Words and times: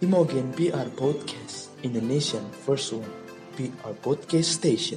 Imogen 0.00 0.48
PR 0.56 0.88
Podcast, 0.96 1.76
Indonesian 1.84 2.40
first 2.64 2.96
one 2.96 3.04
PR 3.52 3.92
podcast 4.00 4.48
station. 4.48 4.96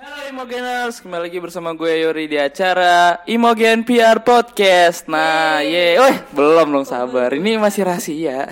Halo 0.00 0.32
Imogeners, 0.32 1.04
kembali 1.04 1.28
lagi 1.28 1.36
bersama 1.36 1.76
gue 1.76 1.92
Yori 2.08 2.32
di 2.32 2.40
acara 2.40 3.20
Imogen 3.28 3.84
PR 3.84 4.24
Podcast. 4.24 5.12
Nah, 5.12 5.60
ye, 5.60 6.00
weh, 6.00 6.16
belum 6.32 6.72
dong 6.72 6.88
sabar. 6.88 7.28
Ini 7.36 7.60
masih 7.60 7.84
rahasia. 7.84 8.48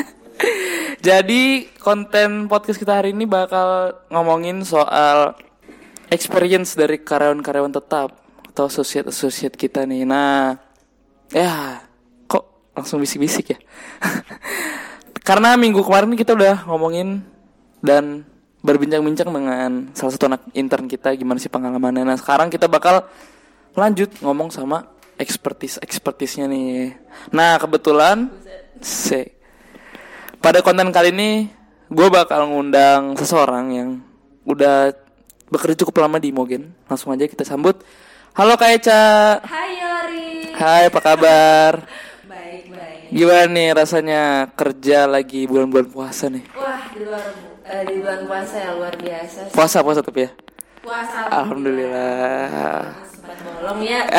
Jadi 1.04 1.68
konten 1.84 2.48
podcast 2.48 2.80
kita 2.80 3.04
hari 3.04 3.12
ini 3.12 3.28
bakal 3.28 3.92
ngomongin 4.08 4.64
soal 4.64 5.36
experience 6.08 6.80
dari 6.80 6.96
karyawan-karyawan 7.04 7.76
tetap 7.76 8.16
atau 8.48 8.72
associate-associate 8.72 9.60
kita 9.60 9.84
nih. 9.84 10.08
Nah, 10.08 10.56
ya 11.28 11.89
langsung 12.74 13.02
bisik-bisik 13.02 13.56
ya? 13.56 13.58
Karena 15.28 15.54
minggu 15.54 15.84
kemarin 15.84 16.16
kita 16.16 16.34
udah 16.34 16.66
ngomongin 16.66 17.22
dan 17.84 18.24
berbincang-bincang 18.60 19.28
dengan 19.32 19.70
salah 19.96 20.12
satu 20.12 20.28
anak 20.28 20.42
intern 20.52 20.84
kita 20.84 21.16
gimana 21.16 21.40
sih 21.40 21.48
pengalamannya. 21.48 22.04
Nah, 22.04 22.16
sekarang 22.20 22.52
kita 22.52 22.68
bakal 22.68 23.08
lanjut 23.72 24.10
ngomong 24.20 24.52
sama 24.52 24.84
expertise 25.16 25.80
expertise-nya 25.80 26.48
nih. 26.48 26.96
Nah, 27.32 27.56
kebetulan 27.56 28.28
se 28.80 29.32
pada 30.40 30.64
konten 30.64 30.88
kali 30.88 31.12
ini 31.12 31.30
gue 31.92 32.08
bakal 32.08 32.48
ngundang 32.48 33.16
seseorang 33.16 33.66
yang 33.72 33.88
udah 34.48 34.92
bekerja 35.50 35.84
cukup 35.84 36.04
lama 36.04 36.16
di 36.16 36.32
Mogen. 36.32 36.72
Langsung 36.88 37.12
aja 37.12 37.28
kita 37.28 37.44
sambut. 37.44 37.80
Halo 38.36 38.54
Kak 38.56 38.70
Eca. 38.78 39.02
Hai 39.42 39.70
Yori. 39.76 40.54
Hai, 40.54 40.82
apa 40.86 41.00
kabar? 41.02 41.72
Gimana 43.10 43.50
nih 43.50 43.68
rasanya 43.74 44.20
kerja 44.54 45.10
lagi 45.10 45.42
bulan-bulan 45.44 45.88
puasa 45.90 46.30
nih? 46.30 46.46
Wah 46.54 46.78
di 46.94 47.02
luar 47.02 47.24
eh, 47.66 47.82
di 47.82 47.94
bulan 47.98 48.20
puasa 48.24 48.54
ya 48.56 48.70
luar 48.78 48.94
biasa. 48.94 49.38
sih. 49.50 49.54
Puasa 49.54 49.78
puasa 49.82 50.00
tapi 50.00 50.20
ya. 50.24 50.30
Puasa. 50.80 51.26
Alhamdulillah. 51.28 52.86
Sempat 53.06 53.38
bolong 53.42 53.80
ya. 53.82 54.02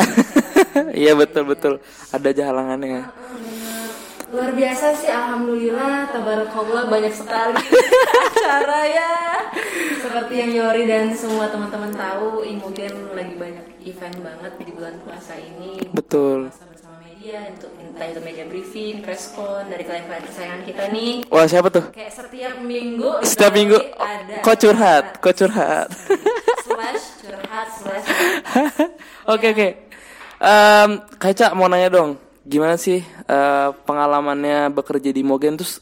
Iya 0.96 1.20
betul 1.20 1.44
betul. 1.44 1.74
Ada 2.16 2.32
aja 2.32 2.44
halangannya. 2.48 3.04
luar 4.32 4.56
biasa 4.56 4.96
sih 4.96 5.12
Alhamdulillah. 5.12 6.08
Tabarakallah 6.08 6.88
banyak 6.88 7.12
sekali 7.12 7.60
acara 8.32 8.80
ya. 8.88 9.12
Seperti 10.00 10.34
yang 10.36 10.52
Yori 10.56 10.84
dan 10.88 11.12
semua 11.12 11.52
teman-teman 11.52 11.92
tahu, 11.92 12.44
Imogen 12.44 12.92
lagi 13.12 13.36
banyak 13.36 13.68
event 13.84 14.16
banget 14.24 14.54
di 14.60 14.72
bulan 14.72 14.96
puasa 15.04 15.36
ini. 15.36 15.84
Betul. 15.92 16.48
Bersama 16.48 16.71
media 17.22 17.54
untuk 17.54 17.70
entah 17.78 18.08
itu 18.10 18.20
media 18.26 18.46
briefing, 18.50 19.06
preskon 19.06 19.70
dari 19.70 19.86
klien-klien 19.86 20.26
kesayangan 20.26 20.62
kita 20.66 20.84
nih. 20.90 21.14
Wah 21.30 21.46
siapa 21.46 21.70
tuh? 21.70 21.86
Kayak 21.94 22.18
setiap 22.18 22.58
minggu 22.66 23.10
Setiap 23.30 23.54
minggu 23.54 23.78
ada 23.78 24.42
kok 24.42 24.58
curhat, 24.58 25.06
kok 25.22 25.36
curhat. 25.38 25.86
slash 26.66 27.06
curhat 27.22 27.68
slash 27.78 28.06
Oke 29.30 29.54
oke. 29.54 29.68
Em, 30.42 30.90
Kak 31.22 31.30
Eca 31.38 31.48
mau 31.54 31.70
nanya 31.70 31.94
dong, 31.94 32.18
gimana 32.42 32.74
sih 32.74 33.06
eh, 33.06 33.70
pengalamannya 33.86 34.74
bekerja 34.74 35.14
di 35.14 35.22
Mogen 35.22 35.62
terus 35.62 35.78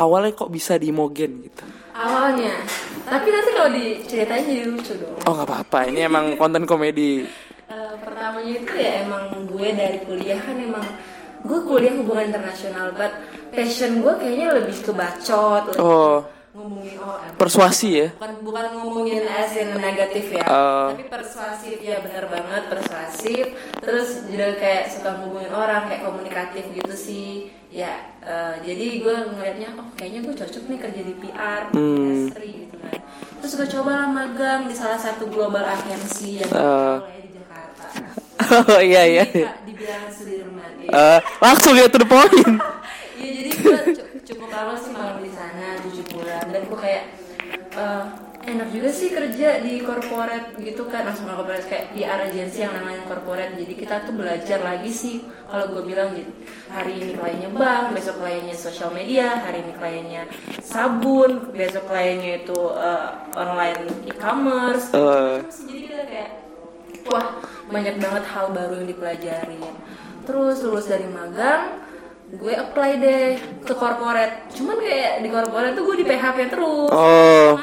awalnya 0.00 0.32
kok 0.32 0.48
bisa 0.48 0.80
di 0.80 0.88
Mogen 0.88 1.44
gitu? 1.44 1.64
awalnya 1.94 2.56
tapi 3.06 3.28
nanti 3.30 3.50
kalau 3.54 3.70
diceritain 3.70 4.42
jadi 4.48 4.64
lucu 4.66 4.96
dong 4.96 5.12
Oh 5.28 5.36
nggak 5.36 5.44
apa-apa, 5.46 5.92
ini 5.92 6.00
emang 6.02 6.40
konten 6.40 6.64
komedi. 6.64 7.22
Eh, 7.64 7.94
pertamanya 7.96 8.52
itu 8.54 8.72
ya 8.72 9.02
emang 9.02 9.24
gue 9.46 9.68
dari 9.72 9.98
kuliah 10.00 10.36
kan 10.36 10.52
emang 10.54 10.84
gue 11.40 11.60
kuliah 11.62 11.94
hubungan 11.94 12.28
internasional 12.28 12.92
but 12.92 13.12
passion 13.50 14.00
gue 14.00 14.12
kayaknya 14.14 14.48
lebih 14.54 14.76
ke 14.78 14.92
bacot 14.92 15.72
lebih 15.72 15.80
Oh 15.80 16.28
ngomongin 16.54 17.02
oh 17.02 17.18
persuasi 17.34 17.88
ya? 17.96 18.08
bukan 18.14 18.32
bukan 18.46 18.64
ngomongin 18.74 19.26
as 19.26 19.58
in 19.58 19.74
negatif 19.74 20.30
ya 20.30 20.46
Oh. 20.46 20.94
tapi 20.94 21.02
persuasif 21.04 21.82
ya 21.82 21.98
bener 21.98 22.30
banget 22.30 22.62
persuasif 22.68 23.44
terus 23.76 24.22
juga 24.24 24.54
kayak 24.54 24.86
suka 24.86 25.18
ngomongin 25.18 25.50
orang 25.50 25.90
kayak 25.90 26.04
komunikatif 26.04 26.64
gitu 26.70 26.94
sih 26.94 27.28
ya 27.68 27.90
eh, 28.20 28.54
jadi 28.62 28.86
gue 29.02 29.16
ngelihatnya 29.32 29.68
oh 29.74 29.88
kayaknya 29.94 30.20
gue 30.22 30.34
cocok 30.36 30.64
nih 30.68 30.78
kerja 30.78 31.00
di 31.02 31.14
PR 31.18 31.62
Hmm. 31.72 31.96
industri 31.98 32.48
gitu 32.62 32.76
kan 32.78 32.98
terus 33.44 33.54
gue 33.54 33.68
coba 33.70 33.92
lah 33.94 34.08
magang 34.08 34.64
di 34.64 34.72
salah 34.72 34.96
satu 34.96 35.28
global 35.28 35.60
agency 35.62 36.40
yang 36.40 36.48
mulai 36.48 37.20
di 37.20 37.28
Jakarta 37.30 37.84
Oh 38.72 38.80
iya 38.80 39.02
iya. 39.04 39.24
Di- 39.26 39.44
di 39.62 39.72
bilangan 39.74 40.08
Sudirman 40.08 40.70
ya. 40.80 40.88
Eh, 40.88 41.18
langsung 41.38 41.76
ya 41.76 41.84
to 41.86 41.96
the 41.96 42.06
point. 42.06 42.32
Iya 43.14 43.30
jadi 43.36 43.50
gue 43.52 43.78
cu- 43.94 44.10
cukup 44.24 44.48
lama 44.48 44.72
sih 44.74 44.90
malam 44.90 45.20
di 45.20 45.28
sana 45.28 45.76
7 45.78 45.92
bulan 46.08 46.44
dan 46.46 46.62
gue 46.64 46.78
kayak 46.78 47.02
eh, 47.70 48.02
enak 48.44 48.68
juga 48.72 48.90
sih 48.92 49.08
kerja 49.10 49.60
di 49.64 49.80
corporate 49.80 50.56
gitu 50.60 50.86
kan. 50.86 51.08
Langsung 51.08 51.28
ke 51.28 51.34
corporate 51.34 51.66
kayak 51.68 51.86
PR 51.96 52.20
agency 52.28 52.64
yang 52.64 52.72
namanya 52.76 53.02
corporate. 53.08 53.56
Jadi 53.56 53.74
kita 53.74 54.04
tuh 54.04 54.14
belajar 54.16 54.60
lagi 54.60 54.92
sih. 54.92 55.24
Kalau 55.48 55.72
gue 55.72 55.82
bilang 55.84 56.12
gitu 56.12 56.32
hari 56.74 56.98
ini 56.98 57.12
kliennya 57.14 57.50
bank 57.54 57.94
besok 57.94 58.18
kliennya 58.18 58.56
social 58.58 58.90
media 58.90 59.38
hari 59.46 59.62
ini 59.62 59.72
kliennya 59.78 60.22
sabun 60.58 61.54
besok 61.54 61.86
kliennya 61.86 62.42
itu 62.42 62.58
eh, 62.74 63.10
online 63.38 64.10
e-commerce. 64.10 64.90
Eh. 64.90 65.38
jadi 65.46 65.80
kita 65.86 66.04
kayak 66.10 66.30
wah 67.06 67.38
banyak 67.70 67.96
banget 68.02 68.24
hal 68.26 68.50
baru 68.50 68.82
yang 68.82 68.88
dipelajarin 68.90 69.62
terus 70.24 70.64
lulus 70.66 70.90
dari 70.90 71.06
magang 71.06 71.84
gue 72.34 72.50
apply 72.50 72.90
deh 72.98 73.38
ke 73.62 73.74
corporate. 73.78 74.50
Cuman 74.58 74.82
kayak 74.82 75.22
di 75.22 75.28
corporate 75.30 75.78
tuh 75.78 75.84
gue 75.86 75.96
di 76.02 76.06
PHP 76.08 76.38
terus. 76.50 76.90
Oh. 76.90 77.54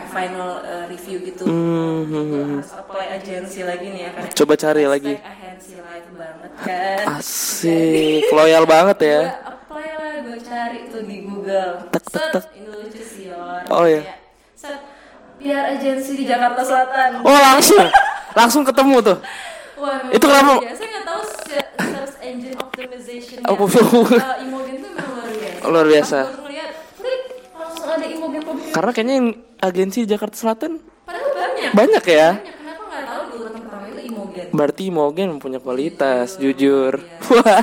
Fi- 0.00 0.08
final 0.10 0.50
uh, 0.58 0.84
review 0.86 1.18
gitu 1.22 1.44
Hmm, 1.44 2.02
hmm, 2.04 2.56
harus 2.56 2.72
apply 2.74 3.06
agensi 3.14 3.60
lagi 3.62 3.86
nih 3.86 4.00
ya 4.00 4.10
karena 4.10 4.32
Coba 4.34 4.54
cari 4.54 4.84
lagi. 4.84 5.14
agensi 5.14 5.72
live 5.76 6.10
banget 6.14 6.50
kan 6.58 7.04
Asik, 7.14 8.24
loyal 8.30 8.64
banget 8.64 8.98
ya. 9.00 9.20
gue 9.22 9.36
apply 9.46 9.88
lah 9.92 10.12
gue 10.22 10.38
cari 10.40 10.78
tuh 10.86 11.02
di 11.02 11.16
Google 11.20 11.72
Tek, 11.90 12.04
tek, 12.06 12.24
tek. 12.30 12.44
ini 12.54 12.66
lucu 12.66 13.00
sih 13.00 13.24
Yor. 13.26 13.60
Oh, 13.68 13.84
iya. 13.84 14.00
Kayak, 14.00 14.18
set 14.54 14.78
PR 15.38 15.64
agensi 15.70 16.12
di 16.14 16.24
Jakarta 16.24 16.60
Selatan 16.60 17.10
Oh 17.20 17.32
langsung, 17.32 17.84
langsung 18.32 18.62
ketemu 18.62 18.96
tuh. 19.02 19.18
Wah, 19.76 19.96
Itu 20.10 20.24
kenapa- 20.24 20.60
biasa 20.60 20.82
nggak 20.82 21.04
tahu 21.06 21.20
se- 21.42 21.68
search 21.78 22.16
engine 22.20 22.56
optimization 22.56 23.38
Oh, 23.42 23.56
uh. 23.56 24.36
Imogen 24.38 24.76
tuh 24.78 24.90
memang 24.90 25.16
luar 25.16 25.32
biasa 25.32 25.64
Luar 25.66 25.86
biasa. 25.86 26.18
Pas 26.18 26.28
gue 26.30 26.42
ngeliat 26.42 26.70
klik 26.94 27.22
langsung 27.50 27.88
ada 27.88 28.06
Imogen 28.06 28.42
public 28.42 28.69
Karena 28.80 28.96
kayaknya 28.96 29.16
yang 29.20 29.28
agensi 29.60 29.98
di 30.00 30.08
Jakarta 30.08 30.40
Selatan 30.40 30.80
padahal 31.04 31.36
banyak. 31.36 31.70
banyak 31.76 32.04
ya. 32.08 32.28
banyak. 32.40 32.54
Kenapa 32.56 32.82
nggak 32.88 33.04
tahu 33.04 33.20
di 33.20 33.36
urutan 33.36 33.60
pertama 33.60 33.84
itu 33.84 34.00
Imogen? 34.08 34.46
Berarti 34.56 34.84
Mogen 34.88 35.28
mempunyai 35.36 35.60
kualitas, 35.60 36.28
jujur. 36.40 36.92
Wah, 37.28 37.60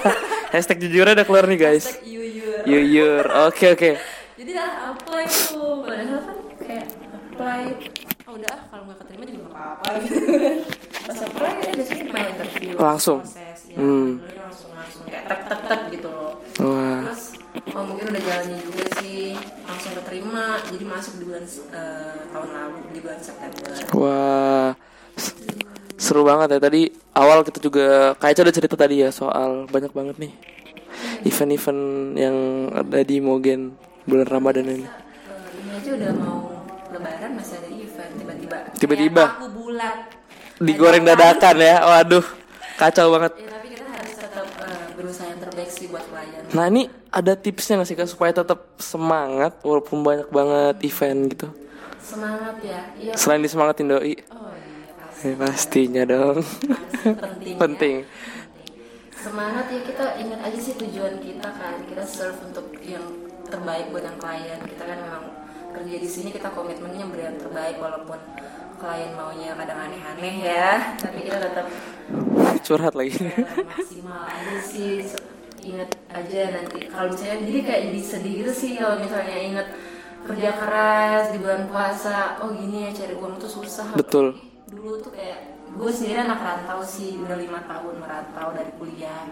hashtag 0.53 0.77
jujurnya 0.77 1.17
udah 1.17 1.25
keluar 1.25 1.49
nih 1.49 1.57
guys. 1.57 1.89
Hashtag 1.89 2.05
yuyur. 2.05 2.61
Jujur, 2.69 3.23
oke 3.49 3.65
oke. 3.73 3.91
jadi 4.37 4.51
lah 4.53 4.93
apply 4.93 5.25
tuh 5.25 5.81
padahal 5.81 6.19
kan 6.21 6.37
kayak 6.61 6.85
apply. 7.09 7.61
Oh 8.29 8.33
udah 8.37 8.51
ah, 8.53 8.61
kalau 8.69 8.83
nggak 8.85 8.97
keterima 9.01 9.23
juga 9.25 9.39
nggak 9.41 9.53
apa-apa 9.57 9.89
gitu. 10.05 10.17
Pas 11.01 11.17
apply 11.25 11.53
ya 11.57 11.71
biasanya 11.73 12.05
main 12.13 12.27
interview 12.29 12.71
Langsung? 12.77 13.19
proses 13.25 13.59
ya. 13.65 13.77
Hmm. 13.81 14.09
langsung 14.21 14.69
langsung. 14.69 15.03
Kayak 15.09 15.23
tek 15.33 15.41
tek 15.49 15.61
tek 15.65 15.81
gitu 15.97 16.09
loh. 16.13 16.31
Wah, 16.61 17.09
terus 17.09 17.23
oh 17.73 17.83
mungkin 17.89 18.05
udah 18.13 18.21
jalannya 18.21 18.57
juga 18.61 18.85
keterima 20.07 20.55
jadi 20.71 20.85
masuk 20.87 21.13
di 21.19 21.23
bulan 21.27 21.43
eh, 21.43 22.19
tahun 22.31 22.49
lalu 22.55 22.77
di 22.95 22.99
bulan 23.03 23.19
September. 23.19 23.67
Wah, 23.91 24.71
seru 25.99 26.23
banget 26.23 26.55
ya. 26.55 26.59
Tadi. 26.63 26.81
Awal 27.11 27.43
kita 27.43 27.59
juga 27.59 28.15
kayak 28.15 28.39
udah 28.39 28.55
cerita 28.55 28.75
tadi 28.79 29.03
ya 29.03 29.11
soal 29.11 29.67
banyak 29.67 29.91
banget 29.91 30.15
nih 30.15 30.31
event-event 31.27 31.81
yang 32.15 32.37
ada 32.71 33.03
di 33.03 33.19
Mogen 33.19 33.75
bulan 34.07 34.31
Ramadan 34.31 34.63
ini. 34.71 34.87
Eh, 34.87 34.87
ini 35.59 35.69
aja 35.75 35.89
udah 35.91 36.11
mau 36.15 36.55
lebaran 36.95 37.31
masih 37.35 37.59
ada 37.59 37.67
event 37.67 38.11
tiba-tiba. 38.79 39.23
Aku 39.43 39.51
bulat. 39.51 40.15
Digoreng 40.63 41.03
dadakan 41.03 41.55
ya, 41.61 41.75
waduh, 41.85 42.25
kacau 42.79 43.13
banget. 43.13 43.43
ya 43.43 43.49
tapi 43.59 43.67
kita 43.75 43.85
harus 43.91 44.15
tetap 44.15 44.47
eh, 44.63 44.85
berusaha 44.95 45.27
yang 45.29 45.41
terbaik 45.43 45.69
sih 45.69 45.85
buat 45.91 46.05
klien. 46.07 46.41
Nah 46.55 46.65
ini 46.71 46.87
ada 47.17 47.33
tipsnya 47.33 47.81
nggak 47.81 47.89
sih 47.89 47.97
kak? 47.97 48.09
Supaya 48.09 48.29
tetap 48.29 48.77
semangat 48.77 49.57
walaupun 49.65 50.05
banyak 50.05 50.29
banget 50.29 50.75
event 50.85 51.21
gitu. 51.33 51.47
semangat 51.97 52.55
ya? 52.63 52.81
Iya. 52.95 53.13
Selain 53.19 53.43
disemangatin 53.43 53.91
doi, 53.91 54.15
oh 54.31 54.53
iya 54.55 54.93
pasti. 54.95 55.27
Eh, 55.27 55.35
pastinya 55.35 56.03
dong. 56.07 56.39
Pasti 57.03 57.49
penting. 57.63 57.95
Ya. 58.05 58.07
Semangat 59.17 59.65
ya 59.73 59.81
kita 59.83 60.05
ingat 60.21 60.39
aja 60.39 60.59
sih 60.61 60.73
tujuan 60.77 61.19
kita 61.19 61.49
kan. 61.51 61.83
Kita 61.83 62.03
serve 62.07 62.39
untuk 62.47 62.71
yang 62.85 63.03
terbaik 63.49 63.91
buat 63.91 64.07
yang 64.07 64.15
klien. 64.21 64.59
Kita 64.61 64.83
kan 64.87 64.97
memang 65.03 65.25
kerja 65.75 65.95
di 65.99 66.07
sini 66.07 66.29
kita 66.31 66.47
komitmennya 66.53 67.11
beri 67.11 67.27
yang 67.27 67.35
terbaik 67.41 67.75
walaupun 67.75 68.23
klien 68.79 69.11
maunya 69.19 69.51
kadang 69.57 69.89
aneh-aneh 69.89 70.35
ya. 70.47 70.95
Tapi 70.95 71.27
kita 71.27 71.43
tetap 71.43 71.67
curhat 72.63 72.95
lagi. 72.95 73.19
kayak 73.19 73.67
maksimal 73.67 74.21
aja 74.31 74.57
sih 74.63 75.03
inget 75.67 75.89
aja 76.09 76.41
nanti 76.55 76.87
kalau 76.87 77.11
misalnya 77.11 77.43
jadi 77.43 77.59
kayak 77.63 77.81
jadi 77.91 78.01
sedih 78.01 78.33
gitu 78.43 78.51
sih 78.53 78.71
kalau 78.79 78.95
misalnya 78.99 79.37
inget 79.37 79.67
kerja 80.27 80.49
keras 80.55 81.23
di 81.31 81.37
bulan 81.39 81.63
puasa 81.67 82.39
oh 82.43 82.51
gini 82.51 82.87
ya 82.87 82.91
cari 82.91 83.13
uang 83.15 83.35
tuh 83.39 83.51
susah 83.51 83.95
Betul. 83.95 84.35
dulu 84.67 84.99
tuh 84.99 85.11
kayak 85.15 85.39
gue 85.67 85.91
sendiri 85.93 86.19
anak 86.25 86.39
rantau 86.41 86.81
sih 86.81 87.15
udah 87.19 87.37
lima 87.37 87.59
tahun 87.63 87.95
merantau 88.01 88.47
dari 88.55 88.71
kuliah 88.79 89.23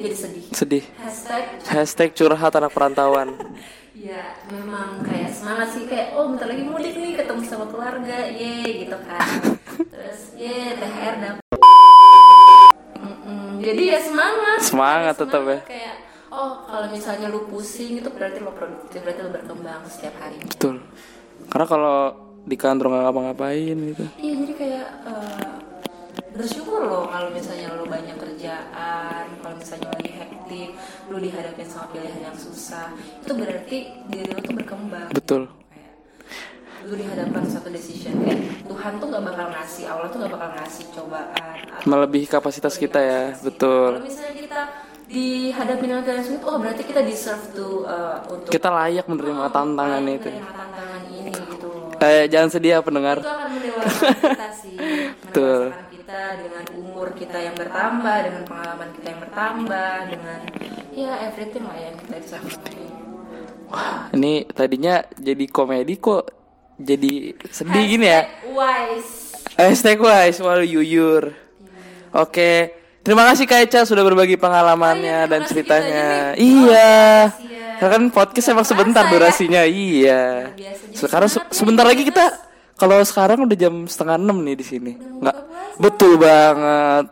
jadi 0.00 0.16
sedih 0.16 0.44
Sedih. 0.56 0.84
hashtag 0.96 1.44
Hashtag 1.68 2.10
curhat 2.16 2.52
anak 2.56 2.72
perantauan. 2.72 3.36
ya 4.00 4.32
memang 4.48 5.04
kayak 5.04 5.28
semangat 5.28 5.76
sih 5.76 5.84
kayak 5.84 6.16
oh 6.16 6.32
bentar 6.32 6.48
lagi 6.48 6.64
mudik 6.64 6.96
nih 6.96 7.20
ketemu 7.20 7.44
sama 7.44 7.68
keluarga 7.68 8.32
ye 8.32 8.88
gitu 8.88 8.96
kan 9.04 9.20
terus 9.92 10.32
ye 10.40 10.72
THR 10.80 11.14
Mm-mm, 11.20 11.39
jadi 13.60 13.82
ya 13.96 13.98
semangat 14.00 14.58
Semangat 14.64 15.14
tetap 15.20 15.42
ya. 15.44 15.58
kayak 15.68 15.96
oh 16.32 16.64
kalau 16.64 16.86
misalnya 16.88 17.26
lu 17.28 17.44
pusing 17.46 18.00
itu 18.00 18.08
berarti 18.08 18.38
lo 18.40 18.52
produktif 18.56 18.98
berarti 19.04 19.20
lo 19.20 19.30
berkembang 19.30 19.82
setiap 19.86 20.14
hari 20.18 20.40
Betul. 20.42 20.80
Karena 21.50 21.66
kalau 21.66 21.98
di 22.46 22.56
kantor 22.56 22.88
nggak 22.88 23.02
ngapa-ngapain 23.04 23.76
gitu. 23.92 24.04
iya 24.16 24.34
jadi 24.40 24.54
kayak 24.56 24.86
eh, 25.04 25.50
bersyukur 26.32 26.80
loh 26.88 27.04
kalau 27.10 27.28
misalnya 27.34 27.76
lo 27.76 27.84
banyak 27.84 28.16
kerjaan 28.16 29.24
kalau 29.44 29.54
misalnya 29.60 29.88
lagi 29.92 30.10
hektik 30.14 30.70
lo 31.12 31.20
dihadapin 31.20 31.68
sama 31.68 31.92
pilihan 31.92 32.32
yang 32.32 32.36
susah 32.38 32.94
itu 33.20 33.32
berarti 33.36 33.78
diri 34.08 34.30
lo 34.32 34.40
tuh 34.40 34.54
berkembang 34.56 35.08
Betul. 35.12 35.59
Kayak 36.90 36.98
lu 36.98 37.06
dihadapkan 37.06 37.46
satu 37.46 37.70
decision 37.70 38.18
kayak 38.20 38.66
Tuhan 38.66 38.92
tuh 38.98 39.06
gak 39.08 39.22
bakal 39.24 39.46
ngasih 39.48 39.84
Allah 39.86 40.08
tuh 40.10 40.18
gak 40.18 40.32
bakal 40.32 40.50
ngasih 40.52 40.84
cobaan 40.90 41.54
Melebihi 41.80 42.26
kapasitas 42.26 42.74
kita 42.74 42.98
ya. 42.98 43.22
kalau 43.30 43.44
Betul. 43.46 43.90
misalnya 44.02 44.34
kita 44.34 44.60
dihadapi 45.06 45.84
dengan 45.84 46.02
keadaan 46.02 46.24
sulit 46.24 46.42
oh 46.42 46.56
berarti 46.58 46.82
kita 46.82 47.00
deserve 47.00 47.44
to 47.52 47.82
uh, 47.84 48.18
untuk 48.26 48.50
Kita 48.50 48.68
layak 48.68 49.06
menerima 49.06 49.44
tantangan 49.48 50.02
layak 50.02 50.18
itu. 50.18 50.28
menerima 50.28 50.50
tantangan 50.52 51.02
ini 51.08 51.30
gitu 51.30 51.68
Eh, 52.00 52.24
jangan 52.26 52.48
sedih 52.48 52.70
ya 52.72 52.78
pendengar. 52.80 53.16
itu 53.16 53.28
akan 53.28 53.48
mendewasakan 53.52 54.16
kita 54.26 54.48
sih 54.56 54.76
Betul. 55.22 55.62
kita 55.92 56.20
dengan 56.40 56.64
umur 56.74 57.06
kita 57.12 57.38
yang 57.38 57.54
bertambah 57.54 58.16
dengan 58.18 58.42
pengalaman 58.44 58.88
kita 58.92 59.06
yang 59.06 59.20
bertambah 59.20 59.94
dengan 60.08 60.38
ya 60.90 61.12
everything 61.22 61.62
lah 61.62 61.78
yang 61.78 61.94
kita 61.96 62.14
bisa 62.18 62.36
Wah, 63.70 64.10
ini 64.10 64.42
tadinya 64.48 64.98
jadi 65.14 65.46
komedi 65.46 65.94
kok 65.94 66.39
jadi 66.80 67.12
sedih 67.46 67.84
gini 67.86 68.06
ya. 68.06 68.22
Wise 68.46 69.20
Hashtag 69.54 69.98
wise, 69.98 70.40
waduh 70.40 70.64
yuyur. 70.64 71.36
Oke, 72.10 72.72
terima 73.00 73.28
kasih 73.28 73.44
Kak 73.44 73.60
Eca 73.62 73.80
sudah 73.84 74.02
berbagi 74.02 74.34
pengalamannya 74.34 75.16
Oh 75.16 75.26
iya, 75.26 75.30
dan 75.30 75.40
ceritanya. 75.44 76.04
Iya, 76.34 76.96
Oh, 77.30 77.78
karena 77.78 77.92
kan 77.94 78.04
podcast 78.08 78.50
emang 78.50 78.64
sebentar 78.64 79.04
ya. 79.04 79.10
durasinya. 79.10 79.62
Iya. 79.62 80.52
Sekarang 80.90 81.28
se- 81.28 81.44
sebentar 81.50 81.84
lagi 81.84 82.02
kita 82.02 82.34
kalau 82.74 82.98
sekarang 83.00 83.44
udah 83.44 83.54
jam 83.54 83.84
setengah 83.84 84.16
enam 84.16 84.40
nih 84.40 84.56
di 84.56 84.64
sini. 84.64 84.92
mau 84.96 85.20
Nggak, 85.22 85.36
buka 85.36 85.46
puasa. 85.46 85.78
betul 85.78 86.12
banget. 86.16 87.06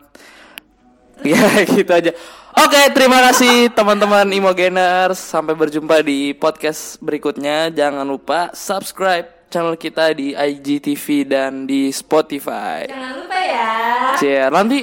Ya 1.20 1.42
gitu 1.74 1.92
aja. 1.92 2.12
Oke, 2.58 2.80
terima 2.90 3.22
kasih 3.22 3.70
teman-teman 3.70 4.26
Imogeners. 4.28 5.16
Sampai 5.16 5.54
berjumpa 5.54 6.00
di 6.00 6.32
podcast 6.32 6.98
berikutnya. 6.98 7.70
Jangan 7.70 8.02
lupa 8.02 8.50
subscribe 8.50 9.30
channel 9.48 9.76
kita 9.80 10.12
di 10.12 10.36
IGTV 10.36 11.24
dan 11.28 11.64
di 11.64 11.88
Spotify. 11.92 12.84
jangan 12.84 13.12
lupa 13.24 13.38
ya 13.40 13.72
Cie, 14.20 14.44
nanti 14.52 14.78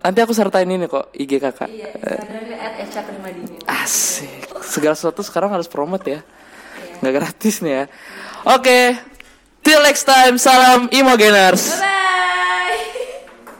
nanti 0.00 0.18
aku 0.22 0.30
sertain 0.30 0.70
ini 0.70 0.86
kok 0.86 1.10
IG 1.10 1.42
kakak. 1.42 1.66
Iya, 1.66 1.90
Instagramnya. 2.78 3.58
Asik. 3.66 4.46
Segala 4.62 4.94
sesuatu 4.94 5.20
sekarang 5.26 5.50
harus 5.52 5.68
promote 5.68 6.06
ya. 6.06 6.20
Nggak 7.02 7.14
gratis 7.18 7.60
nih 7.60 7.72
ya. 7.72 7.84
Oke. 8.46 8.96
Till 9.60 9.82
next 9.82 10.06
time. 10.06 10.38
Salam 10.38 10.88
Imogeners. 10.94 11.82
Bye. 11.82 12.05